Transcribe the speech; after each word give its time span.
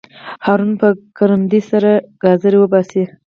هارون 0.45 0.71
په 0.81 0.87
کرندي 1.17 1.61
سره 1.71 1.91
ګازر 2.21 2.53
وباسي. 2.57 3.03